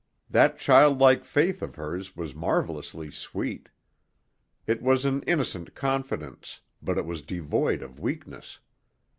[0.31, 3.69] That child like faith of hers was marvellously sweet.
[4.65, 8.57] It was an innocent confidence, but it was devoid of weakness.